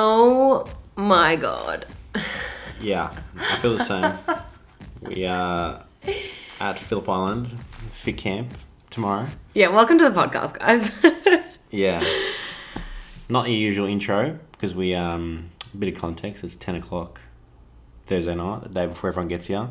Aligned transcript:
Oh 0.00 0.64
my 0.94 1.34
god. 1.34 1.84
Yeah, 2.80 3.12
I 3.36 3.56
feel 3.56 3.76
the 3.76 3.82
same. 3.82 4.12
we 5.02 5.26
are 5.26 5.82
at 6.60 6.78
Phillip 6.78 7.08
Island, 7.08 7.58
Fit 7.90 8.16
Camp, 8.16 8.48
tomorrow. 8.90 9.26
Yeah, 9.54 9.70
welcome 9.70 9.98
to 9.98 10.08
the 10.08 10.14
podcast, 10.14 10.56
guys. 10.56 10.92
Yeah. 11.70 12.04
Not 13.28 13.48
your 13.48 13.56
usual 13.56 13.88
intro, 13.88 14.38
because 14.52 14.72
we, 14.72 14.94
um, 14.94 15.50
a 15.74 15.76
bit 15.76 15.92
of 15.92 16.00
context, 16.00 16.44
it's 16.44 16.54
10 16.54 16.76
o'clock 16.76 17.20
Thursday 18.06 18.36
night, 18.36 18.62
the 18.62 18.68
day 18.68 18.86
before 18.86 19.10
everyone 19.10 19.26
gets 19.26 19.48
here. 19.48 19.68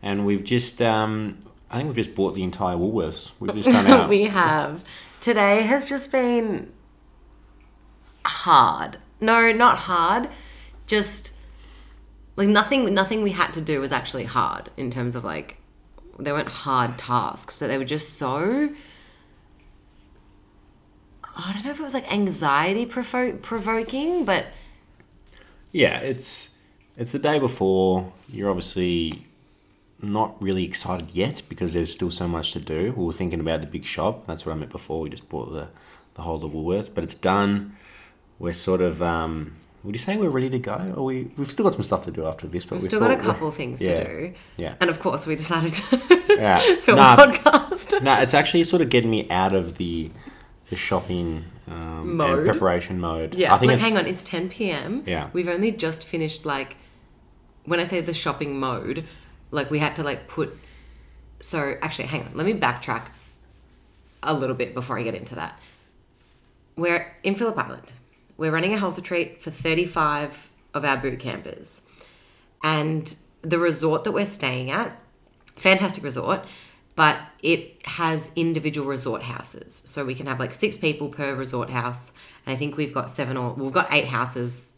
And 0.00 0.24
we've 0.24 0.42
just, 0.42 0.80
um, 0.80 1.36
I 1.70 1.76
think 1.76 1.88
we've 1.88 1.96
just 1.96 2.14
bought 2.14 2.34
the 2.34 2.42
entire 2.42 2.76
Woolworths. 2.76 3.32
We've 3.38 3.54
just 3.54 3.68
done 3.68 3.86
out. 3.88 4.08
we 4.08 4.24
have. 4.24 4.84
Today 5.20 5.60
has 5.64 5.86
just 5.86 6.10
been 6.10 6.72
hard. 8.24 8.96
No, 9.20 9.52
not 9.52 9.78
hard. 9.78 10.28
Just 10.86 11.32
like 12.36 12.48
nothing 12.48 12.92
nothing 12.94 13.22
we 13.22 13.32
had 13.32 13.52
to 13.54 13.60
do 13.60 13.80
was 13.80 13.92
actually 13.92 14.24
hard 14.24 14.70
in 14.76 14.90
terms 14.90 15.14
of 15.14 15.24
like 15.24 15.56
they 16.18 16.32
weren't 16.32 16.48
hard 16.48 16.98
tasks, 16.98 17.56
but 17.58 17.68
they 17.68 17.78
were 17.78 17.84
just 17.84 18.14
so 18.14 18.70
I 21.36 21.52
don't 21.52 21.64
know 21.64 21.70
if 21.70 21.80
it 21.80 21.82
was 21.82 21.94
like 21.94 22.10
anxiety 22.12 22.86
provo- 22.86 23.36
provoking, 23.36 24.24
but 24.24 24.46
Yeah, 25.72 25.98
it's 25.98 26.50
it's 26.96 27.12
the 27.12 27.18
day 27.18 27.38
before. 27.38 28.12
You're 28.28 28.50
obviously 28.50 29.26
not 30.02 30.40
really 30.42 30.64
excited 30.64 31.14
yet 31.14 31.42
because 31.48 31.74
there's 31.74 31.92
still 31.92 32.10
so 32.10 32.28
much 32.28 32.52
to 32.52 32.60
do. 32.60 32.92
We 32.96 33.04
were 33.04 33.12
thinking 33.12 33.40
about 33.40 33.60
the 33.62 33.66
big 33.66 33.84
shop. 33.84 34.26
That's 34.26 34.46
what 34.46 34.52
I 34.52 34.56
meant 34.56 34.72
before. 34.72 35.00
We 35.02 35.10
just 35.10 35.28
bought 35.28 35.52
the 35.52 35.68
the 36.14 36.22
whole 36.22 36.44
of 36.44 36.52
Woolworths, 36.52 36.94
but 36.94 37.04
it's 37.04 37.14
done. 37.14 37.76
We're 38.40 38.52
sort 38.54 38.80
of. 38.80 39.00
Um, 39.02 39.54
would 39.84 39.94
you 39.94 39.98
say 39.98 40.16
we're 40.16 40.28
ready 40.30 40.50
to 40.50 40.58
go? 40.58 40.94
Or 40.96 41.04
we 41.04 41.30
we've 41.36 41.50
still 41.50 41.64
got 41.64 41.74
some 41.74 41.82
stuff 41.82 42.04
to 42.06 42.10
do 42.10 42.26
after 42.26 42.46
this, 42.48 42.64
but 42.64 42.76
we've 42.76 42.82
we 42.82 42.88
still 42.88 43.00
got 43.00 43.12
a 43.12 43.16
couple 43.16 43.50
things 43.52 43.80
yeah, 43.80 44.02
to 44.02 44.04
do. 44.04 44.34
Yeah. 44.56 44.74
And 44.80 44.90
of 44.90 44.98
course, 45.00 45.26
we 45.26 45.36
decided 45.36 45.72
to 45.74 46.24
Yeah. 46.38 46.58
film 46.82 46.96
Nah. 46.96 47.14
a 47.14 47.26
podcast. 47.28 48.02
no, 48.02 48.20
it's 48.20 48.34
actually 48.34 48.64
sort 48.64 48.82
of 48.82 48.88
getting 48.90 49.10
me 49.10 49.30
out 49.30 49.54
of 49.54 49.76
the 49.76 50.10
the 50.70 50.76
shopping 50.76 51.44
um, 51.68 52.16
Mode? 52.16 52.44
preparation 52.46 52.98
mode. 53.00 53.34
Yeah, 53.34 53.54
I 53.54 53.58
think 53.58 53.72
like 53.72 53.80
hang 53.80 53.96
on, 53.96 54.06
it's 54.06 54.22
10 54.22 54.48
p.m. 54.50 55.02
Yeah. 55.06 55.30
We've 55.32 55.48
only 55.48 55.70
just 55.72 56.04
finished 56.04 56.44
like 56.46 56.76
when 57.64 57.78
I 57.80 57.84
say 57.84 58.00
the 58.00 58.14
shopping 58.14 58.58
mode, 58.58 59.04
like 59.50 59.70
we 59.70 59.78
had 59.78 59.96
to 59.96 60.02
like 60.02 60.28
put 60.28 60.56
so 61.40 61.76
actually 61.82 62.06
hang 62.06 62.22
on, 62.22 62.32
let 62.34 62.46
me 62.46 62.54
backtrack 62.54 63.06
a 64.22 64.34
little 64.34 64.54
bit 64.56 64.74
before 64.74 64.98
I 64.98 65.02
get 65.02 65.14
into 65.14 65.34
that. 65.36 65.58
We're 66.76 67.14
in 67.22 67.34
Phillip 67.34 67.58
Island. 67.58 67.92
We're 68.40 68.50
running 68.50 68.72
a 68.72 68.78
health 68.78 68.96
retreat 68.96 69.42
for 69.42 69.50
35 69.50 70.48
of 70.72 70.82
our 70.82 70.96
boot 70.96 71.20
campers. 71.20 71.82
And 72.62 73.14
the 73.42 73.58
resort 73.58 74.04
that 74.04 74.12
we're 74.12 74.24
staying 74.24 74.70
at, 74.70 74.98
fantastic 75.56 76.02
resort, 76.02 76.46
but 76.96 77.18
it 77.42 77.86
has 77.86 78.32
individual 78.36 78.88
resort 78.88 79.24
houses. 79.24 79.82
So 79.84 80.06
we 80.06 80.14
can 80.14 80.24
have 80.24 80.40
like 80.40 80.54
six 80.54 80.78
people 80.78 81.10
per 81.10 81.34
resort 81.34 81.68
house. 81.68 82.12
And 82.46 82.54
I 82.54 82.58
think 82.58 82.78
we've 82.78 82.94
got 82.94 83.10
seven 83.10 83.36
or 83.36 83.52
we've 83.52 83.74
got 83.74 83.92
eight 83.92 84.06
houses, 84.06 84.72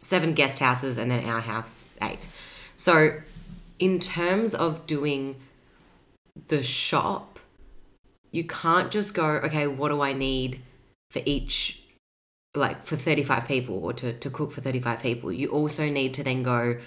seven 0.00 0.32
guest 0.32 0.58
houses, 0.58 0.96
and 0.96 1.10
then 1.10 1.22
our 1.26 1.42
house, 1.42 1.84
eight. 2.00 2.26
So 2.74 3.20
in 3.78 4.00
terms 4.00 4.54
of 4.54 4.86
doing 4.86 5.36
the 6.48 6.62
shop, 6.62 7.38
you 8.30 8.44
can't 8.44 8.90
just 8.90 9.12
go, 9.12 9.26
okay, 9.26 9.66
what 9.66 9.90
do 9.90 10.00
I 10.00 10.14
need 10.14 10.62
for 11.10 11.20
each, 11.26 11.81
like 12.54 12.84
for 12.84 12.96
35 12.96 13.46
people 13.46 13.84
or 13.84 13.92
to, 13.94 14.12
to 14.12 14.30
cook 14.30 14.52
for 14.52 14.60
35 14.60 15.00
people? 15.00 15.32
You 15.32 15.48
also 15.48 15.88
need 15.88 16.14
to 16.14 16.24
then 16.24 16.42
go, 16.42 16.78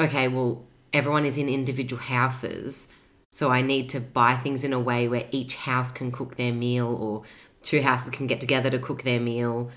okay, 0.00 0.28
well, 0.28 0.64
everyone 0.92 1.24
is 1.24 1.38
in 1.38 1.48
individual 1.48 2.00
houses. 2.00 2.92
So 3.32 3.50
I 3.50 3.62
need 3.62 3.88
to 3.90 4.00
buy 4.00 4.36
things 4.36 4.64
in 4.64 4.72
a 4.72 4.80
way 4.80 5.08
where 5.08 5.26
each 5.30 5.56
house 5.56 5.90
can 5.90 6.12
cook 6.12 6.36
their 6.36 6.52
meal 6.52 6.86
or 6.86 7.22
two 7.62 7.80
houses 7.80 8.10
can 8.10 8.26
get 8.26 8.40
together 8.40 8.70
to 8.70 8.78
cook 8.78 9.02
their 9.02 9.20
meal 9.20 9.70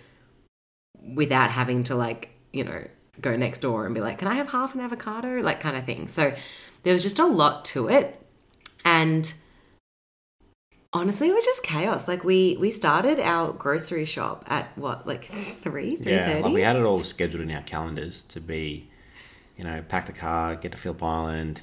without 1.14 1.52
having 1.52 1.84
to 1.84 1.96
like, 1.96 2.30
you 2.52 2.64
know, 2.64 2.86
go 3.22 3.36
next 3.36 3.60
door 3.60 3.86
and 3.86 3.96
be 3.96 4.02
like, 4.02 4.20
can 4.20 4.28
I 4.28 4.36
have 4.36 4.50
half 4.50 4.76
an 4.76 4.82
avocado? 4.82 5.42
Like 5.42 5.60
kind 5.60 5.78
of 5.78 5.86
thing. 5.86 6.08
So 6.08 6.34
there 6.84 6.94
was 6.94 7.04
just 7.04 7.20
a 7.20 7.26
lot 7.26 7.66
to 7.66 7.88
it. 7.88 8.20
And 8.84 9.32
honestly, 10.96 11.28
it 11.28 11.34
was 11.34 11.44
just 11.44 11.62
chaos. 11.62 12.08
Like 12.08 12.24
we 12.24 12.58
we 12.60 12.72
started 12.72 13.20
our 13.20 13.52
grocery 13.52 14.06
shop 14.06 14.46
at 14.48 14.66
what, 14.78 15.06
like 15.06 15.26
three, 15.26 15.98
three 15.98 16.14
Yeah, 16.14 16.40
like 16.42 16.54
we 16.54 16.62
had 16.62 16.78
it 16.78 16.84
all 16.84 17.04
scheduled 17.04 17.44
in 17.44 17.52
our 17.52 17.62
calendars 17.62 18.24
to 18.24 18.40
be, 18.40 18.90
you 19.58 19.66
know, 19.66 19.84
pack 19.88 20.06
the 20.06 20.14
car, 20.14 20.56
get 20.56 20.72
to 20.72 20.78
Phillip 20.78 21.04
Island, 21.04 21.62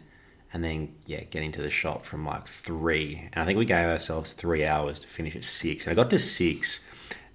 and 0.52 0.62
then 0.62 0.94
yeah, 1.06 1.24
get 1.24 1.42
into 1.42 1.62
the 1.62 1.70
shop 1.70 2.04
from 2.04 2.26
like 2.26 2.46
three. 2.46 3.28
And 3.32 3.42
I 3.42 3.46
think 3.46 3.58
we 3.58 3.64
gave 3.64 3.86
ourselves 3.86 4.32
three 4.32 4.64
hours 4.64 5.00
to 5.00 5.08
finish 5.08 5.34
at 5.34 5.44
six. 5.44 5.86
And 5.86 5.92
I 5.92 5.94
got 5.94 6.10
to 6.10 6.18
six, 6.18 6.80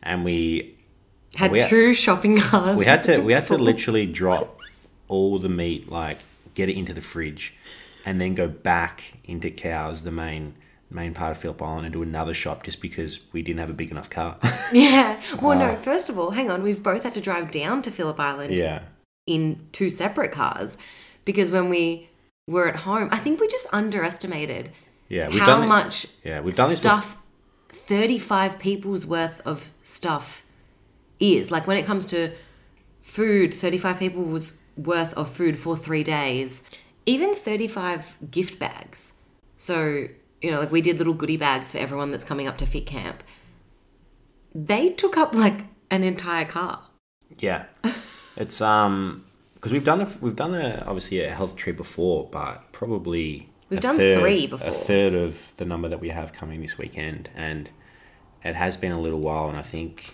and 0.03 0.23
we 0.23 0.77
had 1.35 1.51
we 1.51 1.59
had- 1.59 1.69
two 1.69 1.93
shopping 1.93 2.37
cars. 2.39 2.77
we 2.77 2.85
had 2.85 3.03
to 3.03 3.17
we 3.19 3.33
had 3.33 3.47
to 3.47 3.57
literally 3.57 4.05
drop 4.05 4.59
all 5.07 5.39
the 5.39 5.49
meat, 5.49 5.91
like 5.91 6.19
get 6.53 6.69
it 6.69 6.77
into 6.77 6.93
the 6.93 7.01
fridge, 7.01 7.55
and 8.05 8.21
then 8.21 8.35
go 8.35 8.47
back 8.47 9.13
into 9.25 9.49
Cowes, 9.49 10.03
the 10.03 10.11
main 10.11 10.53
main 10.89 11.13
part 11.13 11.31
of 11.31 11.37
Phillip 11.37 11.61
Island, 11.61 11.85
and 11.85 11.93
do 11.93 12.01
another 12.01 12.33
shop 12.33 12.63
just 12.63 12.81
because 12.81 13.19
we 13.33 13.41
didn't 13.41 13.59
have 13.59 13.69
a 13.69 13.73
big 13.73 13.91
enough 13.91 14.09
car. 14.09 14.37
Yeah. 14.73 15.21
Well, 15.41 15.57
no, 15.57 15.77
first 15.77 16.09
of 16.09 16.19
all, 16.19 16.31
hang 16.31 16.51
on. 16.51 16.61
We've 16.61 16.83
both 16.83 17.03
had 17.03 17.13
to 17.15 17.21
drive 17.21 17.51
down 17.51 17.81
to 17.83 17.91
Phillip 17.91 18.19
Island 18.19 18.57
yeah. 18.59 18.81
in 19.25 19.65
two 19.71 19.89
separate 19.89 20.33
cars 20.33 20.77
because 21.23 21.49
when 21.49 21.69
we 21.69 22.09
were 22.47 22.67
at 22.67 22.75
home, 22.77 23.07
I 23.11 23.17
think 23.17 23.39
we 23.39 23.47
just 23.47 23.67
underestimated 23.71 24.71
Yeah, 25.07 25.29
we've 25.29 25.39
how 25.39 25.45
done 25.45 25.63
it- 25.63 25.67
much 25.67 26.07
Yeah, 26.23 26.41
we've 26.41 26.55
done 26.55 26.69
this 26.69 26.79
stuff 26.79 27.17
35 27.69 28.59
people's 28.59 29.05
worth 29.05 29.39
of 29.45 29.71
stuff 29.81 30.43
is. 31.19 31.49
Like 31.49 31.65
when 31.65 31.77
it 31.77 31.85
comes 31.85 32.05
to 32.07 32.31
food, 33.01 33.53
35 33.53 33.99
people's 33.99 34.57
worth 34.75 35.13
of 35.13 35.29
food 35.29 35.57
for 35.57 35.77
3 35.77 36.03
days. 36.03 36.63
Even 37.05 37.33
35 37.33 38.17
gift 38.29 38.59
bags. 38.59 39.13
So, 39.55 40.07
you 40.41 40.51
know, 40.51 40.59
like 40.59 40.71
we 40.71 40.81
did 40.81 40.97
little 40.97 41.13
goodie 41.13 41.37
bags 41.37 41.71
for 41.71 41.77
everyone 41.79 42.11
that's 42.11 42.23
coming 42.25 42.47
up 42.47 42.57
to 42.59 42.65
Fit 42.65 42.85
Camp. 42.85 43.23
They 44.53 44.89
took 44.89 45.17
up 45.17 45.33
like 45.33 45.65
an 45.91 46.03
entire 46.03 46.45
car. 46.45 46.81
Yeah, 47.39 47.65
it's 48.37 48.61
um 48.61 49.25
because 49.55 49.71
we've 49.71 49.83
done 49.83 50.01
a 50.01 50.09
we've 50.21 50.35
done 50.35 50.53
a 50.55 50.83
obviously 50.85 51.21
a 51.21 51.31
health 51.33 51.55
trip 51.55 51.77
before, 51.77 52.27
but 52.31 52.71
probably 52.71 53.49
We've 53.69 53.81
done 53.81 53.97
third- 53.97 54.19
three 54.21 54.47
before. 54.47 54.67
A 54.69 54.71
third 54.71 55.13
of 55.13 55.55
the 55.57 55.65
number 55.65 55.89
that 55.89 55.99
we 55.99 56.09
have 56.09 56.31
coming 56.33 56.61
this 56.61 56.77
weekend, 56.77 57.29
and 57.35 57.69
it 58.43 58.55
has 58.55 58.77
been 58.77 58.91
a 58.93 58.99
little 58.99 59.19
while. 59.19 59.49
And 59.49 59.57
I 59.57 59.61
think 59.61 60.13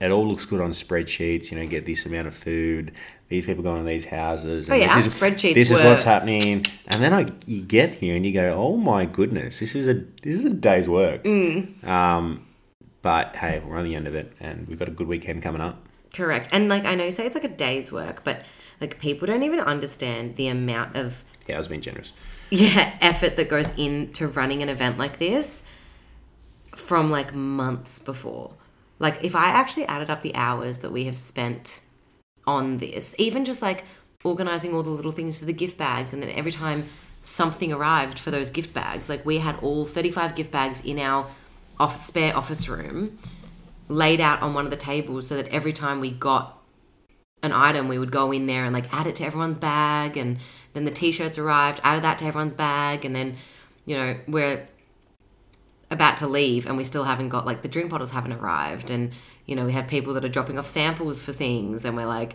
it 0.00 0.10
all 0.10 0.26
looks 0.26 0.44
good 0.44 0.60
on 0.60 0.72
spreadsheets. 0.72 1.50
You 1.50 1.58
know, 1.58 1.66
get 1.66 1.86
this 1.86 2.06
amount 2.06 2.28
of 2.28 2.34
food. 2.34 2.92
These 3.28 3.44
people 3.46 3.62
going 3.64 3.82
to 3.82 3.88
these 3.88 4.04
houses. 4.04 4.68
And 4.68 4.76
Oh, 4.76 4.80
yeah, 4.80 4.94
this 4.94 5.06
our 5.20 5.28
is, 5.28 5.34
spreadsheets 5.34 5.54
This 5.54 5.70
is 5.70 5.82
what's 5.82 6.04
happening, 6.04 6.64
and 6.86 7.02
then 7.02 7.12
I 7.12 7.26
you 7.46 7.62
get 7.62 7.94
here 7.94 8.14
and 8.14 8.24
you 8.24 8.32
go, 8.32 8.54
oh 8.54 8.76
my 8.76 9.04
goodness, 9.04 9.58
this 9.58 9.74
is 9.74 9.88
a 9.88 9.94
this 10.22 10.36
is 10.36 10.44
a 10.44 10.54
day's 10.54 10.88
work. 10.88 11.24
Mm. 11.24 11.84
Um, 11.84 12.46
but 13.02 13.34
hey, 13.36 13.60
we're 13.64 13.76
on 13.78 13.84
the 13.84 13.94
end 13.96 14.06
of 14.06 14.14
it, 14.14 14.32
and 14.38 14.68
we've 14.68 14.78
got 14.78 14.88
a 14.88 14.92
good 14.92 15.08
weekend 15.08 15.42
coming 15.42 15.60
up. 15.60 15.84
Correct. 16.14 16.48
And 16.52 16.68
like 16.68 16.84
I 16.84 16.94
know 16.94 17.04
you 17.04 17.10
say 17.10 17.26
it's 17.26 17.34
like 17.34 17.44
a 17.44 17.48
day's 17.48 17.90
work, 17.90 18.22
but 18.22 18.42
like 18.80 18.98
people 18.98 19.26
don't 19.26 19.42
even 19.42 19.60
understand 19.60 20.36
the 20.36 20.48
amount 20.48 20.94
of 20.96 21.24
Yeah, 21.48 21.56
I 21.56 21.58
was 21.58 21.68
being 21.68 21.80
generous. 21.80 22.12
yeah, 22.50 22.96
effort 23.00 23.36
that 23.36 23.48
goes 23.48 23.70
into 23.76 24.28
running 24.28 24.62
an 24.62 24.68
event 24.68 24.98
like 24.98 25.18
this 25.18 25.64
from 26.76 27.10
like 27.10 27.34
months 27.34 27.98
before. 27.98 28.52
Like 28.98 29.22
if 29.22 29.36
I 29.36 29.46
actually 29.46 29.86
added 29.86 30.10
up 30.10 30.22
the 30.22 30.34
hours 30.34 30.78
that 30.78 30.92
we 30.92 31.04
have 31.04 31.18
spent 31.18 31.80
on 32.46 32.78
this, 32.78 33.14
even 33.18 33.44
just 33.44 33.62
like 33.62 33.84
organizing 34.24 34.74
all 34.74 34.82
the 34.82 34.90
little 34.90 35.12
things 35.12 35.38
for 35.38 35.44
the 35.44 35.52
gift 35.52 35.78
bags 35.78 36.12
and 36.12 36.22
then 36.22 36.30
every 36.30 36.52
time 36.52 36.84
something 37.22 37.72
arrived 37.72 38.18
for 38.18 38.30
those 38.30 38.50
gift 38.50 38.72
bags, 38.72 39.08
like 39.08 39.24
we 39.26 39.38
had 39.38 39.56
all 39.60 39.84
35 39.84 40.34
gift 40.34 40.50
bags 40.50 40.84
in 40.84 40.98
our 40.98 41.28
office, 41.78 42.02
spare 42.02 42.36
office 42.36 42.68
room 42.68 43.18
laid 43.88 44.20
out 44.20 44.42
on 44.42 44.54
one 44.54 44.64
of 44.64 44.70
the 44.70 44.76
tables 44.76 45.26
so 45.26 45.36
that 45.36 45.46
every 45.48 45.72
time 45.72 46.00
we 46.00 46.10
got 46.10 46.56
an 47.42 47.52
item, 47.52 47.88
we 47.88 47.98
would 47.98 48.10
go 48.10 48.32
in 48.32 48.46
there 48.46 48.64
and 48.64 48.72
like 48.72 48.92
add 48.92 49.06
it 49.06 49.14
to 49.16 49.24
everyone's 49.24 49.58
bag, 49.58 50.16
and 50.16 50.38
then 50.72 50.84
the 50.84 50.90
t-shirts 50.90 51.38
arrived, 51.38 51.80
added 51.84 52.02
that 52.02 52.18
to 52.18 52.24
everyone's 52.24 52.54
bag, 52.54 53.04
and 53.04 53.14
then 53.14 53.36
you 53.84 53.96
know 53.96 54.16
we're 54.26 54.66
about 55.90 56.16
to 56.18 56.26
leave 56.26 56.66
and 56.66 56.76
we 56.76 56.84
still 56.84 57.04
haven't 57.04 57.28
got 57.28 57.46
like 57.46 57.62
the 57.62 57.68
drink 57.68 57.90
bottles 57.90 58.10
haven't 58.10 58.32
arrived, 58.32 58.90
and 58.90 59.12
you 59.46 59.54
know 59.56 59.64
we 59.64 59.72
have 59.72 59.86
people 59.86 60.14
that 60.14 60.24
are 60.24 60.28
dropping 60.28 60.58
off 60.58 60.66
samples 60.66 61.20
for 61.22 61.32
things, 61.32 61.84
and 61.84 61.96
we're 61.96 62.06
like 62.06 62.34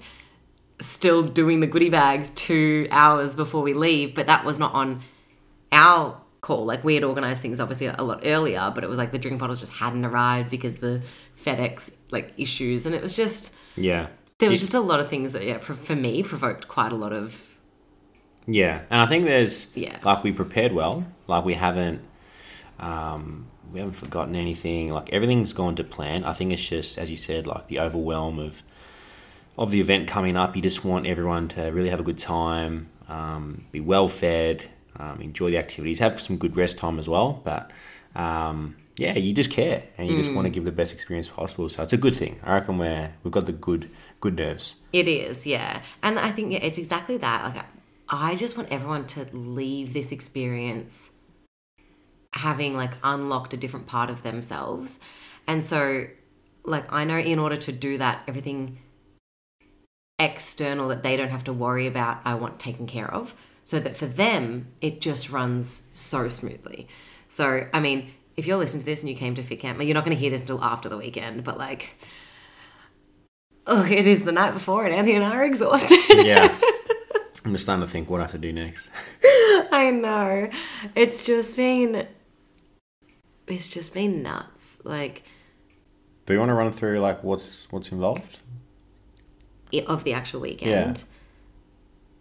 still 0.79 1.21
doing 1.23 1.59
the 1.59 1.67
goodie 1.67 1.89
bags 1.89 2.29
two 2.31 2.87
hours 2.91 3.35
before 3.35 3.61
we 3.61 3.73
leave, 3.73 4.15
but 4.15 4.25
that 4.27 4.43
was 4.45 4.57
not 4.57 4.73
on 4.73 5.01
our 5.71 6.19
call. 6.41 6.65
Like 6.65 6.83
we 6.83 6.95
had 6.95 7.03
organized 7.03 7.41
things 7.41 7.59
obviously 7.59 7.87
a 7.87 8.01
lot 8.01 8.21
earlier, 8.25 8.71
but 8.73 8.83
it 8.83 8.89
was 8.89 8.97
like 8.97 9.11
the 9.11 9.19
drink 9.19 9.39
bottles 9.39 9.59
just 9.59 9.73
hadn't 9.73 10.03
arrived 10.05 10.49
because 10.49 10.77
the 10.77 11.03
FedEx 11.43 11.93
like 12.11 12.33
issues, 12.37 12.85
and 12.85 12.95
it 12.95 13.01
was 13.01 13.15
just 13.15 13.53
Yeah. 13.75 14.07
there 14.39 14.49
was 14.49 14.61
You- 14.61 14.65
just 14.67 14.73
a 14.73 14.79
lot 14.79 14.99
of 14.99 15.09
things 15.09 15.33
that 15.33 15.43
yeah 15.43 15.57
for, 15.59 15.73
for 15.75 15.95
me 15.95 16.23
provoked 16.23 16.67
quite 16.67 16.91
a 16.91 16.95
lot 16.95 17.13
of 17.13 17.57
Yeah, 18.47 18.81
and 18.89 18.99
I 19.01 19.05
think 19.05 19.25
there's 19.25 19.67
Yeah. 19.75 19.97
like 20.03 20.23
we 20.23 20.31
prepared 20.31 20.71
well. 20.73 21.05
Like 21.27 21.45
we 21.45 21.53
haven't 21.53 22.01
um, 22.81 23.47
we 23.71 23.79
haven't 23.79 23.93
forgotten 23.93 24.35
anything. 24.35 24.91
Like 24.91 25.11
everything's 25.13 25.53
gone 25.53 25.75
to 25.75 25.83
plan. 25.83 26.25
I 26.25 26.33
think 26.33 26.51
it's 26.51 26.67
just 26.67 26.97
as 26.97 27.09
you 27.09 27.15
said, 27.15 27.45
like 27.45 27.67
the 27.67 27.79
overwhelm 27.79 28.39
of 28.39 28.61
of 29.57 29.71
the 29.71 29.79
event 29.79 30.07
coming 30.07 30.35
up. 30.35 30.55
You 30.55 30.61
just 30.61 30.83
want 30.83 31.05
everyone 31.05 31.47
to 31.49 31.61
really 31.65 31.89
have 31.89 31.99
a 31.99 32.03
good 32.03 32.19
time, 32.19 32.89
um, 33.07 33.65
be 33.71 33.79
well 33.79 34.07
fed, 34.07 34.65
um, 34.97 35.21
enjoy 35.21 35.51
the 35.51 35.57
activities, 35.57 35.99
have 35.99 36.19
some 36.19 36.37
good 36.37 36.57
rest 36.57 36.77
time 36.77 36.99
as 36.99 37.07
well. 37.07 37.41
But 37.43 37.71
um, 38.15 38.75
yeah, 38.97 39.17
you 39.17 39.33
just 39.33 39.51
care 39.51 39.83
and 39.97 40.07
you 40.07 40.17
just 40.17 40.33
want 40.33 40.45
to 40.45 40.49
give 40.49 40.65
the 40.65 40.71
best 40.71 40.93
experience 40.93 41.29
possible. 41.29 41.69
So 41.69 41.83
it's 41.83 41.93
a 41.93 41.97
good 41.97 42.15
thing. 42.15 42.39
I 42.43 42.55
reckon 42.55 42.77
we're 42.77 43.13
we've 43.23 43.31
got 43.31 43.45
the 43.45 43.53
good 43.53 43.91
good 44.19 44.35
nerves. 44.35 44.75
It 44.91 45.07
is, 45.07 45.45
yeah. 45.45 45.81
And 46.01 46.19
I 46.19 46.31
think 46.31 46.51
yeah, 46.51 46.59
it's 46.59 46.77
exactly 46.77 47.17
that. 47.17 47.55
Like, 47.55 47.65
I 48.09 48.35
just 48.35 48.57
want 48.57 48.69
everyone 48.71 49.07
to 49.07 49.25
leave 49.31 49.93
this 49.93 50.11
experience 50.11 51.11
having 52.33 52.75
like 52.75 52.91
unlocked 53.03 53.53
a 53.53 53.57
different 53.57 53.87
part 53.87 54.09
of 54.09 54.23
themselves. 54.23 54.99
And 55.47 55.63
so, 55.63 56.07
like, 56.63 56.91
I 56.91 57.03
know 57.03 57.17
in 57.17 57.39
order 57.39 57.57
to 57.57 57.71
do 57.71 57.97
that, 57.97 58.23
everything 58.27 58.79
external 60.19 60.87
that 60.89 61.03
they 61.03 61.17
don't 61.17 61.31
have 61.31 61.43
to 61.45 61.53
worry 61.53 61.87
about, 61.87 62.19
I 62.23 62.35
want 62.35 62.59
taken 62.59 62.87
care 62.87 63.11
of. 63.11 63.35
So 63.63 63.79
that 63.79 63.97
for 63.97 64.05
them, 64.05 64.67
it 64.81 65.01
just 65.01 65.31
runs 65.31 65.89
so 65.93 66.29
smoothly. 66.29 66.87
So, 67.29 67.67
I 67.73 67.79
mean, 67.79 68.11
if 68.35 68.47
you're 68.47 68.57
listening 68.57 68.81
to 68.81 68.85
this 68.85 69.01
and 69.01 69.09
you 69.09 69.15
came 69.15 69.35
to 69.35 69.43
Fit 69.43 69.59
Camp, 69.59 69.81
you're 69.81 69.93
not 69.93 70.05
going 70.05 70.15
to 70.15 70.19
hear 70.19 70.31
this 70.31 70.41
until 70.41 70.63
after 70.63 70.89
the 70.89 70.97
weekend, 70.97 71.43
but 71.43 71.57
like, 71.57 71.91
oh, 73.67 73.85
it 73.85 74.07
is 74.07 74.23
the 74.23 74.31
night 74.31 74.53
before, 74.53 74.85
and 74.85 74.93
Anthony 74.93 75.15
and 75.15 75.25
I 75.25 75.35
are 75.35 75.45
exhausted. 75.45 75.99
Yeah. 76.25 76.59
I'm 77.45 77.53
just 77.53 77.65
starting 77.65 77.85
to 77.85 77.91
think 77.91 78.09
what 78.09 78.19
I 78.19 78.23
have 78.23 78.31
to 78.31 78.37
do 78.37 78.53
next. 78.53 78.91
I 79.71 79.91
know. 79.91 80.49
It's 80.95 81.25
just 81.25 81.57
been, 81.57 82.07
it's 83.51 83.69
just 83.69 83.93
been 83.93 84.21
nuts. 84.23 84.77
Like, 84.83 85.23
Do 86.25 86.33
you 86.33 86.39
want 86.39 86.49
to 86.49 86.55
run 86.55 86.71
through 86.71 86.99
like 86.99 87.23
what's 87.23 87.67
what's 87.71 87.91
involved? 87.91 88.37
of 89.87 90.03
the 90.03 90.13
actual 90.13 90.41
weekend. 90.41 91.03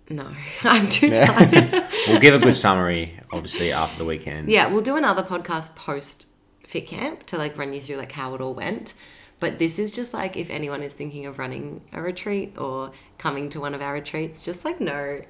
Yeah. 0.08 0.22
No, 0.22 0.28
I'm 0.62 0.88
too 0.88 1.08
Yeah. 1.08 1.26
tired. 1.26 1.84
we'll 2.08 2.20
give 2.20 2.34
a 2.34 2.38
good 2.38 2.56
summary, 2.56 3.18
obviously, 3.32 3.72
after 3.72 3.98
the 3.98 4.04
weekend. 4.04 4.48
yeah, 4.48 4.66
we'll 4.68 4.82
do 4.82 4.96
another 4.96 5.22
podcast 5.22 5.74
post 5.74 6.26
Fit 6.66 6.86
Camp 6.86 7.26
to 7.26 7.36
like 7.36 7.56
run 7.58 7.72
you 7.72 7.80
through 7.80 7.96
like 7.96 8.12
how 8.12 8.34
it 8.34 8.40
all 8.40 8.54
went. 8.54 8.94
But 9.40 9.58
this 9.58 9.78
is 9.78 9.90
just 9.90 10.12
like 10.14 10.36
if 10.36 10.50
anyone 10.50 10.82
is 10.82 10.94
thinking 10.94 11.26
of 11.26 11.38
running 11.38 11.80
a 11.92 12.00
retreat 12.02 12.56
or 12.58 12.92
coming 13.18 13.48
to 13.50 13.60
one 13.60 13.74
of 13.74 13.80
our 13.82 13.94
retreats, 13.94 14.44
just 14.44 14.64
like 14.64 14.80
know 14.80 15.22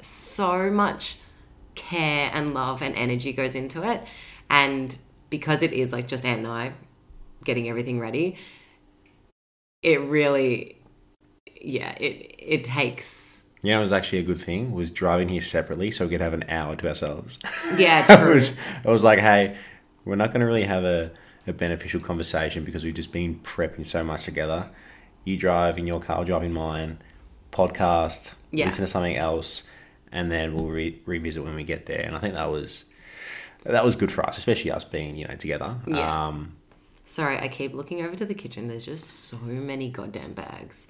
so 0.00 0.70
much 0.70 1.16
care 1.74 2.30
and 2.32 2.54
love 2.54 2.82
and 2.82 2.94
energy 2.96 3.32
goes 3.32 3.54
into 3.54 3.82
it. 3.88 4.02
And 4.50 4.96
because 5.38 5.62
it 5.62 5.72
is 5.72 5.92
like 5.92 6.06
just 6.08 6.24
Anne 6.24 6.38
and 6.38 6.46
I 6.46 6.72
getting 7.44 7.68
everything 7.68 7.98
ready, 8.00 8.36
it 9.82 10.00
really, 10.00 10.76
yeah, 11.60 11.92
it 11.98 12.34
it 12.38 12.64
takes, 12.64 13.44
You 13.62 13.72
know, 13.72 13.78
it 13.78 13.80
was 13.80 13.92
actually 13.92 14.18
a 14.20 14.22
good 14.22 14.40
thing 14.40 14.72
was 14.72 14.90
driving 14.90 15.28
here 15.28 15.40
separately 15.40 15.90
so 15.90 16.04
we 16.04 16.10
could 16.10 16.20
have 16.20 16.34
an 16.34 16.44
hour 16.48 16.76
to 16.76 16.88
ourselves. 16.88 17.38
yeah, 17.76 18.04
it 18.12 18.18
true. 18.18 18.34
was 18.34 18.56
I 18.84 18.90
was 18.90 19.04
like, 19.04 19.18
hey, 19.18 19.56
we're 20.04 20.16
not 20.16 20.28
going 20.32 20.40
to 20.40 20.46
really 20.46 20.64
have 20.64 20.84
a, 20.84 21.10
a 21.46 21.52
beneficial 21.52 22.00
conversation 22.00 22.64
because 22.64 22.84
we've 22.84 22.94
just 22.94 23.12
been 23.12 23.40
prepping 23.40 23.84
so 23.86 24.04
much 24.04 24.24
together. 24.24 24.70
You 25.24 25.36
drive 25.38 25.78
in 25.78 25.86
your 25.86 26.00
car, 26.00 26.18
I'll 26.18 26.24
drive 26.24 26.42
in 26.44 26.52
mine. 26.52 26.98
Podcast, 27.52 28.34
Yeah. 28.50 28.66
listen 28.66 28.82
to 28.82 28.86
something 28.88 29.16
else, 29.16 29.68
and 30.12 30.30
then 30.30 30.54
we'll 30.54 30.68
re- 30.68 31.00
revisit 31.06 31.44
when 31.44 31.54
we 31.54 31.64
get 31.64 31.86
there. 31.86 32.00
And 32.00 32.16
I 32.16 32.18
think 32.18 32.34
that 32.34 32.50
was 32.50 32.84
that 33.64 33.84
was 33.84 33.96
good 33.96 34.12
for 34.12 34.24
us, 34.26 34.38
especially 34.38 34.70
us 34.70 34.84
being 34.84 35.16
you 35.16 35.26
know 35.26 35.36
together. 35.36 35.76
Yeah. 35.86 36.26
Um, 36.26 36.56
Sorry, 37.06 37.38
I 37.38 37.48
keep 37.48 37.74
looking 37.74 38.02
over 38.02 38.16
to 38.16 38.24
the 38.24 38.34
kitchen. 38.34 38.68
There's 38.68 38.84
just 38.84 39.04
so 39.28 39.36
many 39.36 39.90
goddamn 39.90 40.32
bags. 40.32 40.88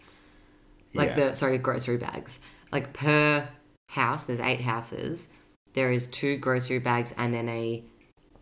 Like 0.94 1.10
Yeah. 1.10 1.30
the 1.30 1.34
sorry, 1.34 1.58
grocery 1.58 1.96
bags. 1.96 2.38
Like 2.70 2.92
per 2.92 3.48
house, 3.90 4.24
there's 4.24 4.40
eight 4.40 4.60
houses. 4.60 5.28
There 5.74 5.90
is 5.90 6.06
two 6.06 6.36
grocery 6.36 6.78
bags 6.78 7.12
and 7.18 7.34
then 7.34 7.48
a 7.48 7.82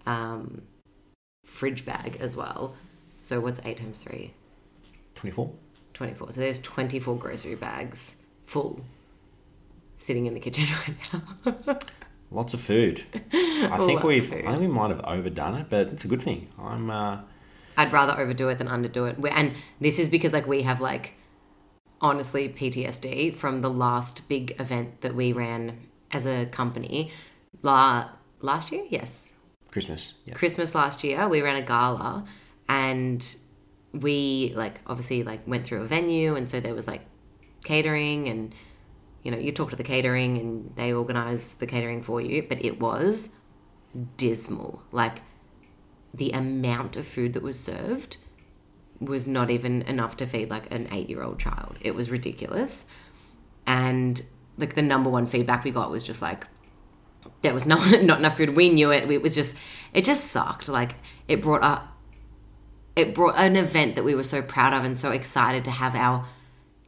um, 0.05 0.63
fridge 1.47 1.87
bag 1.87 2.19
as 2.21 2.37
well. 2.37 2.75
So 3.21 3.41
what's 3.41 3.61
eight 3.65 3.79
times 3.79 3.99
three? 4.01 4.35
Twenty 5.15 5.33
four. 5.33 5.53
24. 5.95 6.33
So 6.33 6.41
there's 6.41 6.59
24 6.61 7.17
grocery 7.19 7.55
bags 7.55 8.17
full 8.47 8.81
sitting 9.97 10.25
in 10.27 10.33
the 10.35 10.41
kitchen 10.41 10.65
right 10.89 11.67
now. 11.67 11.79
Lots 12.33 12.55
of 12.55 12.61
food. 12.61 13.03
I 13.33 13.77
think 13.87 14.03
we've. 14.03 14.33
I 14.33 14.37
think 14.43 14.61
we 14.61 14.67
might 14.67 14.91
have 14.91 15.01
overdone 15.05 15.55
it, 15.61 15.67
but 15.69 15.89
it's 15.89 16.05
a 16.05 16.09
good 16.09 16.23
thing. 16.23 16.49
I'm. 16.59 16.91
Uh, 16.91 17.21
I'd 17.77 17.93
rather 17.93 18.19
overdo 18.21 18.49
it 18.49 18.59
than 18.59 18.69
underdo 18.69 19.09
it. 19.11 19.19
We- 19.19 19.31
And 19.31 19.53
this 19.81 19.99
is 19.99 20.09
because 20.09 20.33
like 20.33 20.47
we 20.47 20.63
have 20.63 20.81
like 20.81 21.15
honestly 22.01 22.49
PTSD 22.49 23.35
from 23.37 23.61
the 23.61 23.71
last 23.71 24.29
big 24.29 24.59
event 24.61 25.01
that 25.03 25.15
we 25.15 25.33
ran 25.33 25.79
as 26.11 26.27
a 26.27 26.47
company 26.47 27.13
la- 27.63 28.09
last 28.41 28.73
year. 28.73 28.85
Yes, 28.91 29.31
Christmas. 29.71 30.15
Yeah. 30.25 30.35
Christmas 30.35 30.75
last 30.75 31.05
year, 31.05 31.29
we 31.29 31.43
ran 31.43 31.57
a 31.57 31.63
gala 31.63 32.25
and 32.69 33.37
we 33.93 34.53
like 34.57 34.81
obviously 34.87 35.23
like 35.23 35.47
went 35.47 35.67
through 35.67 35.83
a 35.83 35.87
venue 35.87 36.35
and 36.35 36.49
so 36.49 36.61
there 36.61 36.75
was 36.75 36.87
like 36.87 37.03
catering 37.65 38.29
and 38.29 38.55
you 39.23 39.31
know, 39.31 39.39
you 39.39 39.53
talk 39.53 39.71
to 39.71 39.77
the 39.77 39.85
catering 39.85 40.39
and 40.39 40.73
they 40.77 40.93
organize 40.93 41.55
the 41.57 41.67
catering 41.67 42.03
for 42.03 42.21
you, 42.21 42.43
but 42.43 42.65
it 42.65 42.81
was 42.81 43.31
dismal. 44.17 44.83
Like 44.91 45.23
the 46.13 46.33
amount 46.33 46.97
of 46.97 47.07
food 47.07 47.33
that 47.35 47.43
was 47.43 47.59
served 47.59 48.17
was 49.01 49.27
not 49.27 49.51
even 49.51 49.83
enough 49.83 50.17
to 50.19 50.27
feed 50.27 50.51
like 50.51 50.73
an 50.73 50.87
8-year-old 50.87 51.39
child. 51.39 51.77
It 51.81 51.95
was 51.95 52.11
ridiculous. 52.11 52.87
And 53.67 54.23
like 54.59 54.75
the 54.75 54.83
number 54.83 55.11
one 55.11 55.27
feedback 55.27 55.65
we 55.65 55.71
got 55.71 55.91
was 55.91 56.03
just 56.03 56.23
like 56.23 56.47
there 57.43 57.55
was 57.55 57.67
not 57.67 58.03
not 58.03 58.19
enough 58.19 58.37
food. 58.37 58.57
We 58.57 58.69
knew 58.69 58.91
it. 58.91 59.11
It 59.11 59.23
was 59.23 59.35
just 59.35 59.55
it 59.93 60.05
just 60.05 60.25
sucked. 60.25 60.69
Like 60.69 60.97
it 61.29 61.43
brought 61.43 61.63
up 61.63 61.89
it 62.95 63.15
brought 63.15 63.37
an 63.37 63.57
event 63.57 63.95
that 63.95 64.05
we 64.05 64.15
were 64.15 64.25
so 64.25 64.43
proud 64.43 64.73
of 64.75 64.85
and 64.85 64.99
so 64.99 65.11
excited 65.11 65.65
to 65.65 65.71
have 65.71 65.95
our 65.95 66.27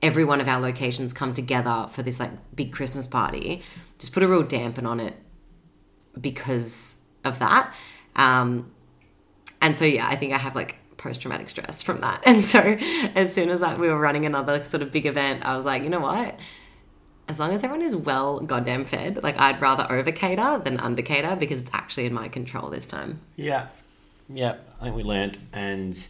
every 0.05 0.25
one 0.25 0.39
of 0.41 0.47
our 0.47 0.61
locations 0.61 1.15
come 1.15 1.33
together 1.33 1.89
for 1.91 2.03
this 2.03 2.21
like 2.21 2.31
big 2.55 2.73
Christmas 2.73 3.07
party. 3.07 3.63
Just 3.99 4.13
put 4.13 4.23
a 4.23 4.29
real 4.29 4.43
dampen 4.43 4.85
on 4.85 5.01
it 5.01 5.17
because 6.21 7.01
of 7.25 7.39
that. 7.39 7.75
Um, 8.15 8.71
and 9.63 9.77
so 9.77 9.87
yeah, 9.87 10.07
I 10.07 10.15
think 10.17 10.35
I 10.35 10.39
have 10.39 10.55
like 10.55 10.77
post 10.99 11.23
traumatic 11.23 11.49
stress 11.49 11.81
from 11.81 12.03
that. 12.03 12.23
And 12.27 12.45
so 12.45 12.61
as 12.61 13.33
soon 13.33 13.49
as 13.49 13.63
like 13.63 13.79
we 13.79 13.89
were 13.89 13.99
running 13.99 14.27
another 14.27 14.63
sort 14.63 14.83
of 14.83 14.93
big 14.93 15.07
event, 15.07 15.43
I 15.45 15.57
was 15.57 15.65
like, 15.65 15.83
you 15.83 15.89
know 15.89 16.01
what? 16.01 16.39
As 17.27 17.39
long 17.39 17.55
as 17.55 17.65
everyone 17.65 17.85
is 17.85 17.97
well 17.97 18.41
goddamn 18.41 18.85
fed, 18.85 19.23
like 19.23 19.39
I'd 19.39 19.59
rather 19.63 19.91
over 19.91 20.13
cater 20.13 20.61
than 20.63 20.79
under 20.79 21.01
cater 21.01 21.35
because 21.35 21.63
it's 21.63 21.71
actually 21.73 22.05
in 22.05 22.13
my 22.13 22.29
control 22.29 22.69
this 22.69 22.87
time. 22.87 23.23
Yeah, 23.37 23.69
yeah. 24.29 24.57
I 24.79 24.85
think 24.85 24.97
we 24.97 25.03
learned, 25.03 25.39
and 25.51 26.07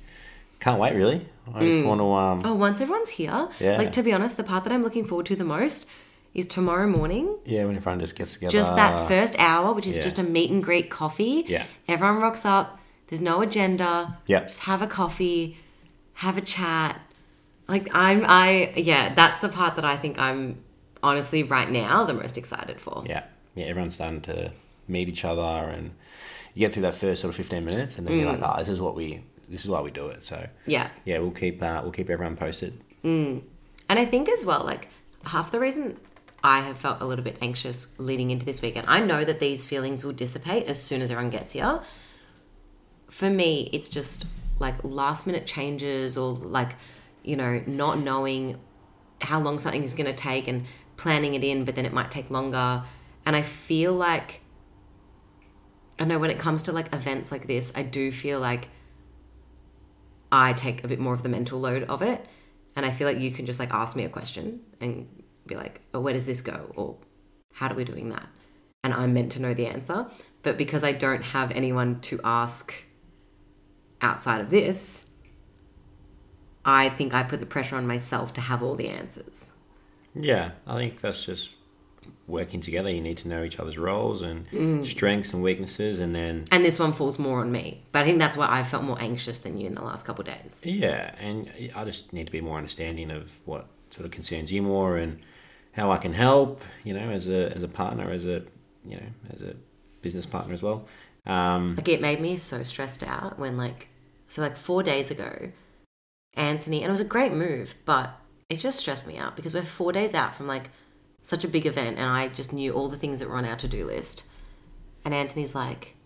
can't 0.61 0.81
wait. 0.81 0.95
Really, 0.95 1.27
I 1.53 1.61
just 1.61 1.79
hmm. 1.81 1.85
want 1.85 2.01
to. 2.01 2.07
Um, 2.07 2.43
Oh, 2.45 2.55
once 2.55 2.81
everyone's 2.81 3.11
here, 3.11 3.49
Yeah. 3.61 3.79
like 3.79 3.93
to 3.93 4.03
be 4.03 4.13
honest, 4.13 4.37
the 4.37 4.45
part 4.45 4.65
that 4.65 4.73
I'm 4.73 4.83
looking 4.83 5.07
forward 5.07 5.27
to 5.27 5.37
the 5.37 5.45
most 5.45 5.87
is 6.35 6.47
tomorrow 6.47 6.87
morning. 6.87 7.37
yeah, 7.45 7.65
when 7.65 7.77
everyone 7.77 8.01
just 8.01 8.17
gets 8.17 8.35
together. 8.35 8.51
Just 8.51 8.75
that 8.75 9.07
first 9.09 9.37
hour, 9.39 9.73
which 9.73 9.87
is 9.87 9.97
yeah. 9.97 10.03
just 10.03 10.19
a 10.19 10.23
meet 10.23 10.51
and 10.51 10.63
greet 10.63 10.91
coffee. 10.91 11.45
Yeah. 11.47 11.65
Everyone 11.87 12.21
rocks 12.21 12.45
up. 12.45 12.81
There's 13.07 13.21
no 13.21 13.41
agenda. 13.43 14.19
Yeah. 14.27 14.45
Just 14.45 14.61
have 14.61 14.83
a 14.83 14.87
coffee, 14.87 15.57
have 16.15 16.37
a 16.37 16.41
chat. 16.41 17.01
Like 17.69 17.89
I'm 17.95 18.25
I 18.27 18.73
yeah, 18.77 19.15
that's 19.15 19.39
the 19.39 19.49
part 19.49 19.77
that 19.77 19.85
I 19.85 19.97
think 19.97 20.19
I'm 20.19 20.63
honestly 21.03 21.43
right 21.43 21.71
now 21.71 22.05
the 22.05 22.15
most 22.15 22.37
excited 22.37 22.81
for. 22.81 23.05
Yeah, 23.07 23.25
yeah. 23.55 23.67
Everyone's 23.67 23.95
starting 23.95 24.21
to 24.23 24.53
meet 24.89 25.09
each 25.09 25.25
other, 25.25 25.41
and 25.41 25.93
you 26.55 26.61
get 26.67 26.73
through 26.73 26.83
that 26.83 26.95
first 26.95 27.23
sort 27.23 27.31
of 27.31 27.37
fifteen 27.37 27.65
minutes, 27.65 27.97
and 27.97 28.07
then 28.07 28.19
you're 28.19 28.35
hmm. 28.35 28.41
like, 28.41 28.51
oh, 28.57 28.59
this 28.59 28.69
is 28.69 28.81
what 28.81 28.95
we. 28.95 29.25
This 29.49 29.65
is 29.65 29.69
why 29.71 29.81
we 29.81 29.91
do 29.91 30.07
it. 30.09 30.25
So 30.25 30.47
Yeah. 30.67 30.89
yeah, 31.05 31.19
we'll 31.19 31.31
keep 31.31 31.63
uh, 31.63 31.81
we'll 31.83 31.93
keep 31.93 32.11
everyone 32.11 32.37
posted. 32.37 32.81
And 33.03 33.43
I 33.89 34.05
think 34.07 34.29
as 34.29 34.45
well, 34.45 34.65
like 34.65 34.89
half 35.25 35.53
the 35.53 35.61
reason 35.61 35.99
I 36.43 36.61
have 36.61 36.77
felt 36.79 37.01
a 37.01 37.05
little 37.07 37.25
bit 37.25 37.37
anxious 37.43 37.89
leading 37.99 38.31
into 38.31 38.45
this 38.47 38.61
weekend, 38.63 38.87
I 38.89 39.01
know 39.01 39.25
that 39.25 39.41
these 39.41 39.67
feelings 39.67 40.03
will 40.05 40.13
dissipate 40.13 40.67
as 40.67 40.83
soon 40.83 41.03
as 41.03 41.11
everyone 41.11 41.31
gets 41.31 41.53
here. 41.53 41.81
For 43.09 43.31
me, 43.31 43.69
it's 43.73 43.89
just 43.89 44.25
like 44.59 44.83
last 44.85 45.27
minute 45.27 45.47
changes 45.47 46.17
or 46.17 46.33
like, 46.35 46.73
you 47.23 47.37
know, 47.37 47.63
not 47.67 47.99
knowing 47.99 48.59
how 49.21 49.41
long 49.41 49.59
something 49.59 49.83
is 49.85 49.95
going 49.95 50.07
to 50.07 50.15
take 50.17 50.49
and 50.49 50.65
planning 50.97 51.35
it 51.35 51.45
in, 51.45 51.65
but 51.65 51.75
then 51.77 51.87
it 51.87 51.93
might 51.93 52.11
take 52.11 52.31
longer. 52.31 52.83
And 53.27 53.35
I 53.37 53.43
feel 53.43 53.93
like 53.93 54.41
I 55.99 56.05
know 56.05 56.19
when 56.19 56.31
it 56.31 56.39
comes 56.39 56.63
to 56.65 56.73
like 56.73 56.93
events 56.93 57.31
like 57.31 57.47
this, 57.47 57.71
I 57.75 57.83
do 57.83 58.11
feel 58.11 58.41
like 58.41 58.69
I 60.37 60.53
take 60.53 60.83
a 60.83 60.89
bit 60.89 60.99
more 60.99 61.15
of 61.15 61.23
the 61.23 61.29
mental 61.29 61.61
load 61.61 61.85
of 61.85 62.03
it. 62.03 62.27
And 62.75 62.85
I 62.85 62.91
feel 62.91 63.07
like 63.07 63.21
you 63.21 63.31
can 63.31 63.47
just 63.47 63.61
like 63.61 63.73
ask 63.73 63.95
me 63.95 64.05
a 64.05 64.09
question 64.09 64.61
and 64.81 65.23
be 65.47 65.55
like, 65.55 65.81
oh, 65.95 66.01
where 66.01 66.13
does 66.13 66.27
this 66.27 66.41
go? 66.41 66.73
Or 66.75 66.97
how 67.53 67.69
are 67.69 67.75
we 67.77 67.85
doing 67.85 68.09
that? 68.11 68.27
And 68.83 68.93
I'm 68.93 69.15
meant 69.15 69.31
to 69.33 69.41
know 69.41 69.55
the 69.55 69.67
answer. 69.67 70.07
But 70.43 70.59
because 70.59 70.83
I 70.83 70.91
don't 70.91 71.23
have 71.23 71.53
anyone 71.53 72.01
to 72.01 72.21
ask 72.25 72.75
outside 74.01 74.41
of 74.41 74.51
this, 74.51 75.07
I 76.65 76.89
think 76.89 77.15
I 77.15 77.23
put 77.23 77.39
the 77.39 77.47
pressure 77.47 77.77
on 77.77 77.87
myself 77.87 78.33
to 78.35 78.41
have 78.41 78.61
all 78.61 78.75
the 78.75 78.89
answers. 78.89 79.51
Yeah, 80.17 80.51
I 80.67 80.79
think 80.79 81.01
that's 81.01 81.25
just 81.25 81.51
working 82.27 82.61
together. 82.61 82.89
You 82.89 83.01
need 83.01 83.19
to 83.19 83.29
know 83.29 83.43
each 83.45 83.59
other's 83.59 83.77
roles 83.79 84.23
and 84.23 84.51
Mm. 84.51 84.87
strengths 84.87 85.33
and 85.33 85.43
weaknesses, 85.43 86.01
and 86.01 86.15
then 86.15 86.45
And 86.51 86.65
this 86.65 86.79
one 86.79 86.93
falls 86.93 87.19
more 87.19 87.41
on 87.41 87.53
me. 87.53 87.83
But 87.93 88.03
I 88.03 88.05
think 88.07 88.19
that's 88.19 88.37
why 88.37 88.47
I 88.49 88.63
felt 88.63 88.83
more 88.85 89.01
anxious 89.01 89.41
than 89.41 89.59
you 89.59 89.67
in 89.67 89.75
the 89.75 89.83
last 89.83 90.07
couple 90.07 90.23
of 90.27 90.35
days. 90.35 90.63
yeah, 90.65 91.15
and 91.21 91.51
I 91.75 91.85
just 91.85 92.13
need 92.13 92.27
to 92.27 92.33
be 92.33 92.41
more 92.41 92.57
understanding 92.57 93.11
of 93.11 93.41
what 93.45 93.67
sort 93.91 94.07
of 94.07 94.11
concerns 94.11 94.51
you 94.51 94.63
more 94.63 94.97
and 94.97 95.19
how 95.73 95.91
I 95.93 95.99
can 95.99 96.15
help. 96.15 96.63
You 96.83 96.95
know, 96.95 97.11
as 97.11 97.29
a 97.29 97.53
as 97.55 97.63
a 97.63 97.69
partner, 97.69 98.11
as 98.11 98.25
a 98.27 98.43
you 98.87 98.97
know, 98.97 99.07
as 99.35 99.41
a 99.43 99.55
business 100.03 100.27
partner 100.27 100.53
as 100.55 100.63
well. 100.63 100.87
Um, 101.27 101.75
Like 101.77 101.89
it 101.89 102.01
made 102.03 102.21
me 102.21 102.37
so 102.37 102.63
stressed 102.63 103.03
out 103.03 103.39
when 103.39 103.57
like 103.57 103.89
so 104.29 104.43
like 104.43 104.57
four 104.57 104.83
days 104.83 105.11
ago, 105.11 105.53
Anthony 106.37 106.79
and 106.83 106.89
it 106.89 106.91
was 106.91 107.01
a 107.01 107.05
great 107.05 107.33
move, 107.33 107.75
but 107.85 108.11
it 108.51 108.57
just 108.59 108.79
stressed 108.79 109.07
me 109.07 109.17
out 109.17 109.37
because 109.37 109.55
we're 109.55 109.65
four 109.65 109.93
days 109.93 110.15
out 110.15 110.35
from 110.35 110.47
like 110.47 110.71
such 111.25 111.43
a 111.43 111.49
big 111.49 111.67
event 111.67 111.99
and 111.99 112.09
I 112.09 112.29
just 112.29 112.53
knew 112.53 112.73
all 112.73 112.89
the 112.89 112.97
things 112.97 113.19
that 113.19 113.29
were 113.29 113.37
on 113.37 113.45
our 113.45 113.57
to 113.57 113.67
do 113.67 113.85
list. 113.85 114.23
And 115.05 115.13
Anthony's 115.13 115.55
like, 115.55 115.97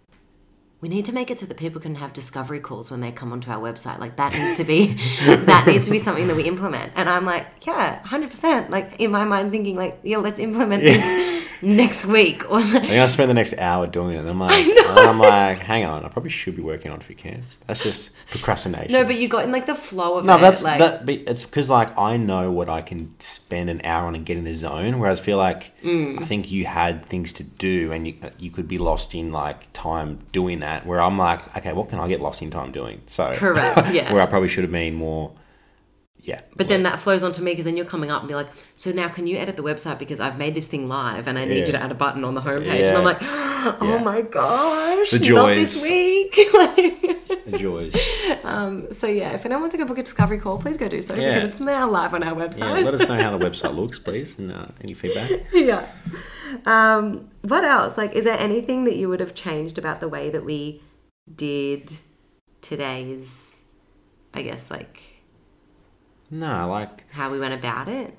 we 0.80 0.88
need 0.88 1.04
to 1.06 1.12
make 1.12 1.30
it 1.30 1.40
so 1.40 1.46
that 1.46 1.56
people 1.56 1.80
can 1.80 1.96
have 1.96 2.12
discovery 2.12 2.60
calls 2.60 2.90
when 2.90 3.00
they 3.00 3.10
come 3.10 3.32
onto 3.32 3.50
our 3.50 3.60
website. 3.60 3.98
Like 3.98 4.16
that 4.16 4.32
needs 4.32 4.56
to 4.56 4.64
be 4.64 4.86
that 5.26 5.66
needs 5.66 5.84
to 5.86 5.90
be 5.90 5.98
something 5.98 6.28
that 6.28 6.36
we 6.36 6.44
implement. 6.44 6.92
And 6.94 7.10
I'm 7.10 7.24
like, 7.24 7.46
yeah, 7.62 8.00
hundred 8.04 8.30
percent. 8.30 8.70
Like 8.70 8.98
in 9.00 9.10
my 9.10 9.24
mind, 9.24 9.50
thinking 9.50 9.76
like, 9.76 9.98
yeah, 10.04 10.18
let's 10.18 10.38
implement 10.38 10.84
this 10.84 11.02
next 11.62 12.06
week 12.06 12.44
or 12.50 12.58
I'm 12.60 12.72
gonna 12.72 13.08
spend 13.08 13.30
the 13.30 13.34
next 13.34 13.56
hour 13.58 13.86
doing 13.86 14.16
it. 14.16 14.20
And 14.20 14.28
I'm 14.28 14.38
like, 14.40 14.64
and 14.66 14.98
I'm 14.98 15.18
like, 15.18 15.58
hang 15.58 15.84
on, 15.84 16.04
I 16.04 16.08
probably 16.08 16.30
should 16.30 16.56
be 16.56 16.62
working 16.62 16.90
on 16.90 16.98
it 16.98 17.02
if 17.02 17.10
you 17.10 17.16
can. 17.16 17.44
That's 17.66 17.82
just 17.82 18.10
procrastination. 18.30 18.92
no, 18.92 19.04
but 19.04 19.16
you 19.18 19.28
got 19.28 19.44
in 19.44 19.52
like 19.52 19.66
the 19.66 19.74
flow 19.74 20.18
of 20.18 20.24
No, 20.24 20.36
it. 20.36 20.40
that's 20.40 20.62
like, 20.62 20.78
that. 20.78 21.04
But 21.06 21.14
it's 21.26 21.44
because 21.44 21.68
like 21.68 21.96
I 21.98 22.16
know 22.16 22.50
what 22.50 22.68
I 22.68 22.82
can 22.82 23.14
spend 23.18 23.70
an 23.70 23.80
hour 23.84 24.06
on 24.06 24.14
and 24.14 24.24
get 24.24 24.36
in 24.36 24.44
the 24.44 24.54
zone. 24.54 24.98
Whereas 24.98 25.20
I 25.20 25.24
feel 25.24 25.38
like 25.38 25.72
Mm. 25.78 26.20
I 26.20 26.24
think 26.24 26.50
you 26.50 26.64
had 26.66 27.06
things 27.06 27.32
to 27.34 27.44
do 27.44 27.92
and 27.92 28.04
you 28.06 28.16
you 28.40 28.50
could 28.50 28.66
be 28.66 28.78
lost 28.78 29.14
in 29.14 29.30
like 29.30 29.72
time 29.72 30.18
doing 30.32 30.58
that. 30.58 30.84
Where 30.86 31.00
I'm 31.00 31.16
like, 31.16 31.56
okay, 31.56 31.72
what 31.72 31.88
can 31.88 32.00
I 32.00 32.08
get 32.08 32.20
lost 32.20 32.42
in 32.42 32.50
time 32.50 32.72
doing? 32.72 33.00
So 33.06 33.32
Correct, 33.36 33.90
yeah. 33.92 34.12
where 34.12 34.20
I 34.20 34.26
probably 34.26 34.48
should 34.48 34.64
have 34.64 34.72
been 34.72 34.94
more. 34.94 35.30
Yeah. 36.20 36.40
But 36.56 36.68
then 36.68 36.82
that 36.82 36.98
flows 36.98 37.22
onto 37.22 37.40
me 37.42 37.52
because 37.52 37.64
then 37.64 37.76
you're 37.76 37.86
coming 37.86 38.10
up 38.10 38.20
and 38.20 38.28
be 38.28 38.34
like, 38.34 38.48
so 38.76 38.90
now 38.92 39.08
can 39.08 39.26
you 39.26 39.38
edit 39.38 39.56
the 39.56 39.62
website 39.62 39.98
because 39.98 40.20
I've 40.20 40.36
made 40.36 40.54
this 40.54 40.66
thing 40.66 40.86
live 40.88 41.26
and 41.26 41.38
I 41.38 41.44
need 41.46 41.58
Yeah. 41.60 41.66
you 41.66 41.72
to 41.72 41.82
add 41.82 41.90
a 41.90 41.94
button 41.94 42.22
on 42.24 42.34
the 42.34 42.42
homepage. 42.42 42.80
Yeah. 42.80 42.88
And 42.88 42.98
I'm 42.98 43.04
like, 43.04 43.18
oh 43.22 43.76
Yeah. 43.82 44.02
my 44.02 44.22
gosh, 44.22 45.10
The 45.12 45.18
not 45.30 45.46
this 45.54 45.80
joys. 45.80 45.90
week. 45.90 46.38
Like, 46.52 47.44
the 47.44 47.56
joys. 47.58 47.96
um, 48.44 48.92
so 48.92 49.06
yeah, 49.06 49.30
if 49.32 49.46
anyone 49.46 49.62
wants 49.62 49.72
to 49.74 49.78
go 49.78 49.84
book 49.86 49.96
a 49.98 50.02
discovery 50.02 50.38
call, 50.38 50.58
please 50.58 50.76
go 50.76 50.88
do 50.88 51.00
so 51.00 51.14
because 51.14 51.44
it's 51.44 51.60
now 51.60 51.88
live 51.88 52.12
on 52.12 52.22
our 52.22 52.34
website. 52.34 52.58
Yeah, 52.58 52.76
website. 52.80 52.84
let 52.84 52.94
us 52.94 53.08
know 53.08 53.16
how 53.22 53.36
the 53.38 53.44
website 53.50 53.74
looks, 53.74 53.98
please, 53.98 54.38
and 54.38 54.52
uh, 54.52 54.66
any 54.82 54.92
feedback. 54.94 55.30
yeah. 55.54 55.86
Um, 56.66 57.30
what 57.42 57.64
else? 57.64 57.96
Like, 57.96 58.12
is 58.14 58.24
there 58.24 58.38
anything 58.38 58.84
that 58.84 58.96
you 58.96 59.08
would 59.08 59.20
have 59.20 59.34
changed 59.34 59.78
about 59.78 60.00
the 60.00 60.08
way 60.08 60.28
that 60.30 60.44
we 60.44 60.82
did 61.34 61.92
today's, 62.60 63.62
I 64.34 64.42
guess, 64.42 64.70
like 64.70 65.00
No, 66.30 66.68
like 66.68 67.10
how 67.10 67.30
we 67.30 67.40
went 67.40 67.54
about 67.54 67.88
it. 67.88 68.16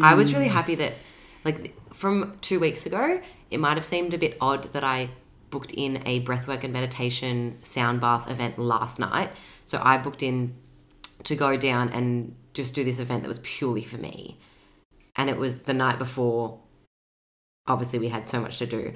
I 0.00 0.14
was 0.14 0.32
really 0.32 0.48
mm. 0.48 0.52
happy 0.52 0.76
that, 0.76 0.94
like, 1.44 1.74
from 1.92 2.38
two 2.40 2.58
weeks 2.58 2.86
ago, 2.86 3.20
it 3.50 3.60
might 3.60 3.76
have 3.76 3.84
seemed 3.84 4.14
a 4.14 4.18
bit 4.18 4.36
odd 4.40 4.72
that 4.72 4.82
I 4.82 5.10
booked 5.50 5.72
in 5.72 6.02
a 6.06 6.24
breathwork 6.24 6.64
and 6.64 6.72
meditation 6.72 7.58
sound 7.62 8.00
bath 8.00 8.30
event 8.30 8.58
last 8.58 8.98
night. 8.98 9.30
So 9.66 9.80
I 9.82 9.98
booked 9.98 10.22
in 10.22 10.54
to 11.24 11.36
go 11.36 11.56
down 11.56 11.90
and 11.90 12.34
just 12.54 12.74
do 12.74 12.82
this 12.82 12.98
event 12.98 13.22
that 13.22 13.28
was 13.28 13.40
purely 13.40 13.84
for 13.84 13.98
me. 13.98 14.38
And 15.16 15.28
it 15.28 15.36
was 15.36 15.60
the 15.60 15.74
night 15.74 15.98
before. 15.98 16.60
Obviously, 17.66 17.98
we 17.98 18.08
had 18.08 18.26
so 18.26 18.40
much 18.40 18.58
to 18.58 18.66
do, 18.66 18.94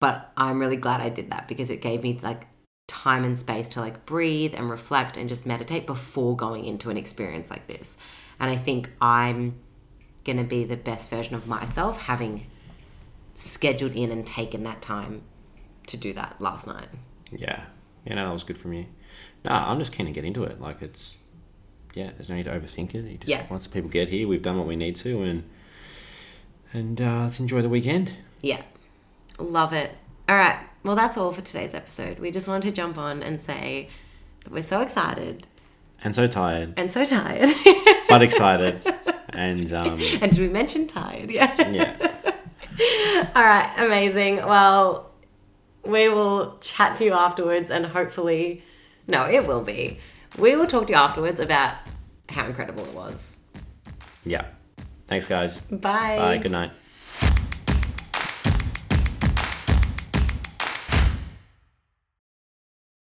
but 0.00 0.32
I'm 0.36 0.58
really 0.58 0.76
glad 0.76 1.00
I 1.00 1.08
did 1.08 1.30
that 1.30 1.46
because 1.48 1.70
it 1.70 1.80
gave 1.80 2.02
me 2.02 2.18
like 2.22 2.46
time 2.92 3.24
and 3.24 3.38
space 3.38 3.68
to 3.68 3.80
like 3.80 4.04
breathe 4.04 4.52
and 4.54 4.68
reflect 4.68 5.16
and 5.16 5.28
just 5.28 5.46
meditate 5.46 5.86
before 5.86 6.36
going 6.36 6.64
into 6.66 6.90
an 6.90 6.96
experience 6.98 7.50
like 7.50 7.66
this. 7.66 7.96
And 8.38 8.50
I 8.50 8.56
think 8.56 8.90
I'm 9.00 9.54
going 10.24 10.36
to 10.36 10.44
be 10.44 10.64
the 10.64 10.76
best 10.76 11.08
version 11.08 11.34
of 11.34 11.46
myself 11.48 12.02
having 12.02 12.46
scheduled 13.34 13.92
in 13.92 14.10
and 14.10 14.26
taken 14.26 14.62
that 14.64 14.82
time 14.82 15.22
to 15.86 15.96
do 15.96 16.12
that 16.12 16.36
last 16.40 16.66
night. 16.66 16.88
yeah, 17.30 17.64
you 18.06 18.14
know 18.14 18.26
that 18.26 18.32
was 18.32 18.44
good 18.44 18.58
from 18.58 18.72
you. 18.74 18.86
No, 19.44 19.50
I'm 19.52 19.78
just 19.78 19.92
keen 19.92 20.06
to 20.06 20.12
get 20.12 20.24
into 20.24 20.44
it. 20.44 20.60
Like 20.60 20.82
it's 20.82 21.16
yeah, 21.94 22.10
there's 22.16 22.28
no 22.28 22.36
need 22.36 22.44
to 22.44 22.50
overthink 22.52 22.94
it. 22.94 23.04
You 23.10 23.16
just 23.18 23.28
Yeah. 23.28 23.46
once 23.50 23.64
the 23.64 23.70
people 23.70 23.88
get 23.90 24.08
here, 24.08 24.28
we've 24.28 24.42
done 24.42 24.58
what 24.58 24.66
we 24.66 24.76
need 24.76 24.96
to, 24.96 25.22
and 25.22 25.44
and 26.72 27.00
uh, 27.00 27.22
let's 27.24 27.40
enjoy 27.40 27.62
the 27.62 27.68
weekend. 27.68 28.12
Yeah. 28.42 28.62
Love 29.38 29.72
it. 29.72 29.90
All 30.28 30.36
right. 30.36 30.58
Well, 30.84 30.96
that's 30.96 31.16
all 31.16 31.32
for 31.32 31.40
today's 31.40 31.74
episode. 31.74 32.18
We 32.18 32.30
just 32.30 32.48
wanted 32.48 32.62
to 32.62 32.72
jump 32.72 32.98
on 32.98 33.22
and 33.22 33.40
say 33.40 33.88
that 34.44 34.52
we're 34.52 34.62
so 34.62 34.80
excited 34.80 35.46
And 36.02 36.14
so 36.14 36.26
tired, 36.26 36.74
and 36.76 36.90
so 36.90 37.04
tired. 37.04 37.48
but 38.08 38.22
excited, 38.22 38.82
and 39.28 39.72
um, 39.72 40.00
and 40.20 40.32
did 40.32 40.38
we 40.38 40.48
mention 40.48 40.86
tired? 40.88 41.30
Yeah. 41.30 41.70
yeah, 41.70 42.12
All 43.36 43.44
right, 43.44 43.72
amazing. 43.78 44.36
Well, 44.38 45.10
we 45.84 46.08
will 46.08 46.58
chat 46.60 46.96
to 46.96 47.04
you 47.04 47.12
afterwards 47.12 47.70
and 47.70 47.86
hopefully, 47.86 48.62
no, 49.06 49.28
it 49.28 49.46
will 49.46 49.62
be. 49.62 49.98
We 50.38 50.56
will 50.56 50.66
talk 50.66 50.86
to 50.88 50.92
you 50.92 50.98
afterwards 50.98 51.38
about 51.40 51.74
how 52.28 52.46
incredible 52.46 52.84
it 52.84 52.94
was. 52.94 53.38
yeah. 54.24 54.46
Thanks, 55.06 55.26
guys. 55.26 55.58
Bye. 55.58 56.16
Bye. 56.16 56.38
Good 56.38 56.52
night. 56.52 56.70